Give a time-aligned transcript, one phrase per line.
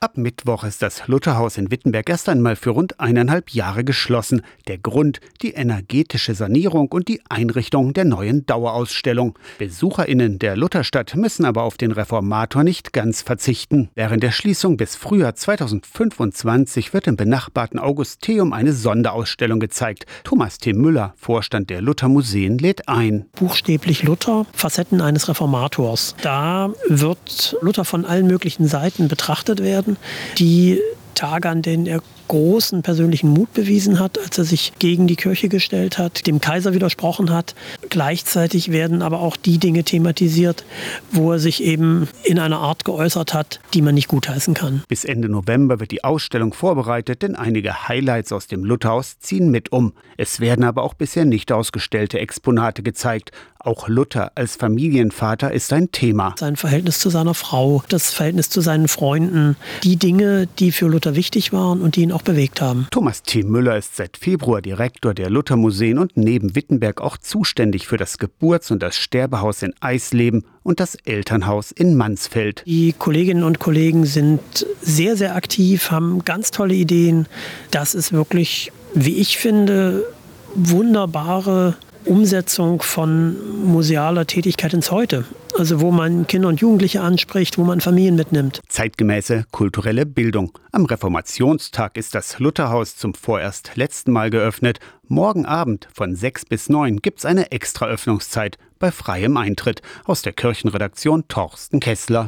[0.00, 4.42] Ab Mittwoch ist das Lutherhaus in Wittenberg erst einmal für rund eineinhalb Jahre geschlossen.
[4.68, 9.36] Der Grund die energetische Sanierung und die Einrichtung der neuen Dauerausstellung.
[9.58, 13.90] BesucherInnen der Lutherstadt müssen aber auf den Reformator nicht ganz verzichten.
[13.96, 20.06] Während der Schließung bis Frühjahr 2025 wird im benachbarten Augusteum eine Sonderausstellung gezeigt.
[20.22, 20.74] Thomas T.
[20.74, 23.26] Müller, Vorstand der Luthermuseen, lädt ein.
[23.32, 26.14] Buchstäblich Luther, Facetten eines Reformators.
[26.22, 29.96] Da wird Luther von allen möglichen Seiten betrachtet werden werden,
[30.38, 30.80] die
[31.18, 35.48] Tage, an denen er großen persönlichen Mut bewiesen hat, als er sich gegen die Kirche
[35.48, 37.54] gestellt hat, dem Kaiser widersprochen hat.
[37.88, 40.64] Gleichzeitig werden aber auch die Dinge thematisiert,
[41.10, 44.82] wo er sich eben in einer Art geäußert hat, die man nicht gutheißen kann.
[44.88, 49.72] Bis Ende November wird die Ausstellung vorbereitet, denn einige Highlights aus dem Lutherhaus ziehen mit
[49.72, 49.94] um.
[50.16, 53.32] Es werden aber auch bisher nicht ausgestellte Exponate gezeigt.
[53.60, 56.34] Auch Luther als Familienvater ist ein Thema.
[56.38, 61.07] Sein Verhältnis zu seiner Frau, das Verhältnis zu seinen Freunden, die Dinge, die für Luther
[61.14, 62.86] wichtig waren und die ihn auch bewegt haben.
[62.90, 63.42] Thomas T.
[63.42, 68.70] Müller ist seit Februar Direktor der Luthermuseen und neben Wittenberg auch zuständig für das Geburts-
[68.70, 72.62] und das Sterbehaus in Eisleben und das Elternhaus in Mansfeld.
[72.66, 77.26] Die Kolleginnen und Kollegen sind sehr, sehr aktiv, haben ganz tolle Ideen.
[77.70, 80.04] Das ist wirklich, wie ich finde,
[80.54, 85.24] wunderbare Umsetzung von musealer Tätigkeit ins Heute.
[85.58, 88.60] Also wo man Kinder und Jugendliche anspricht, wo man Familien mitnimmt.
[88.68, 90.56] Zeitgemäße kulturelle Bildung.
[90.70, 94.78] Am Reformationstag ist das Lutherhaus zum vorerst letzten Mal geöffnet.
[95.08, 99.82] Morgen Abend von 6 bis 9 gibt es eine Extraöffnungszeit bei freiem Eintritt.
[100.04, 102.26] Aus der Kirchenredaktion Torsten Kessler.